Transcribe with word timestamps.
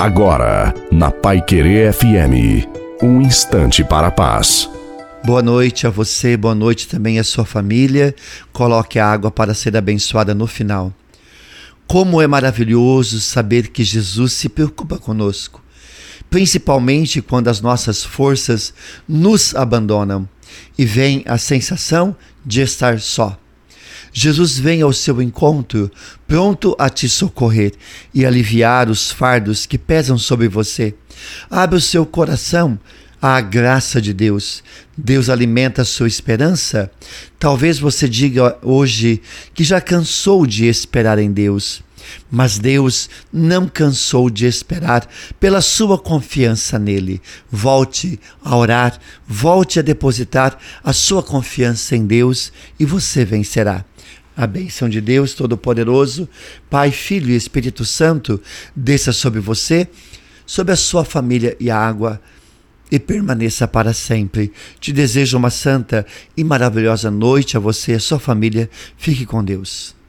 Agora, 0.00 0.72
na 0.90 1.10
Pai 1.10 1.42
Querer 1.42 1.92
FM, 1.92 2.66
um 3.02 3.20
instante 3.20 3.84
para 3.84 4.06
a 4.06 4.10
paz. 4.10 4.66
Boa 5.22 5.42
noite 5.42 5.86
a 5.86 5.90
você, 5.90 6.38
boa 6.38 6.54
noite 6.54 6.88
também 6.88 7.18
à 7.18 7.22
sua 7.22 7.44
família. 7.44 8.14
Coloque 8.50 8.98
a 8.98 9.06
água 9.06 9.30
para 9.30 9.52
ser 9.52 9.76
abençoada 9.76 10.34
no 10.34 10.46
final. 10.46 10.90
Como 11.86 12.18
é 12.18 12.26
maravilhoso 12.26 13.20
saber 13.20 13.68
que 13.68 13.84
Jesus 13.84 14.32
se 14.32 14.48
preocupa 14.48 14.96
conosco, 14.96 15.62
principalmente 16.30 17.20
quando 17.20 17.48
as 17.48 17.60
nossas 17.60 18.02
forças 18.02 18.72
nos 19.06 19.54
abandonam 19.54 20.26
e 20.78 20.86
vem 20.86 21.22
a 21.26 21.36
sensação 21.36 22.16
de 22.42 22.62
estar 22.62 22.98
só. 23.00 23.38
Jesus 24.12 24.58
vem 24.58 24.82
ao 24.82 24.92
seu 24.92 25.22
encontro, 25.22 25.90
pronto 26.26 26.74
a 26.78 26.88
te 26.88 27.08
socorrer 27.08 27.72
e 28.12 28.26
aliviar 28.26 28.88
os 28.88 29.10
fardos 29.10 29.66
que 29.66 29.78
pesam 29.78 30.18
sobre 30.18 30.48
você. 30.48 30.94
Abre 31.50 31.76
o 31.76 31.80
seu 31.80 32.04
coração 32.04 32.78
à 33.20 33.40
graça 33.40 34.00
de 34.00 34.12
Deus. 34.12 34.62
Deus 34.96 35.28
alimenta 35.28 35.82
a 35.82 35.84
sua 35.84 36.08
esperança. 36.08 36.90
Talvez 37.38 37.78
você 37.78 38.08
diga 38.08 38.56
hoje 38.62 39.20
que 39.54 39.62
já 39.62 39.80
cansou 39.80 40.46
de 40.46 40.66
esperar 40.66 41.18
em 41.18 41.30
Deus. 41.30 41.82
Mas 42.30 42.58
Deus 42.58 43.08
não 43.32 43.68
cansou 43.68 44.30
de 44.30 44.46
esperar 44.46 45.06
pela 45.38 45.60
sua 45.60 45.98
confiança 45.98 46.78
nele. 46.78 47.20
Volte 47.50 48.18
a 48.42 48.56
orar, 48.56 48.98
volte 49.28 49.78
a 49.78 49.82
depositar 49.82 50.58
a 50.82 50.92
sua 50.92 51.22
confiança 51.22 51.94
em 51.94 52.06
Deus 52.06 52.52
e 52.80 52.84
você 52.84 53.24
vencerá. 53.24 53.84
A 54.40 54.46
bênção 54.46 54.88
de 54.88 55.02
Deus 55.02 55.34
Todo-Poderoso, 55.34 56.26
Pai, 56.70 56.90
Filho 56.90 57.28
e 57.28 57.36
Espírito 57.36 57.84
Santo, 57.84 58.40
desça 58.74 59.12
sobre 59.12 59.38
você, 59.38 59.86
sobre 60.46 60.72
a 60.72 60.76
sua 60.76 61.04
família 61.04 61.54
e 61.60 61.70
a 61.70 61.76
água 61.76 62.18
e 62.90 62.98
permaneça 62.98 63.68
para 63.68 63.92
sempre. 63.92 64.50
Te 64.80 64.94
desejo 64.94 65.36
uma 65.36 65.50
santa 65.50 66.06
e 66.34 66.42
maravilhosa 66.42 67.10
noite 67.10 67.58
a 67.58 67.60
você 67.60 67.92
e 67.92 67.96
a 67.96 68.00
sua 68.00 68.18
família. 68.18 68.70
Fique 68.96 69.26
com 69.26 69.44
Deus. 69.44 69.99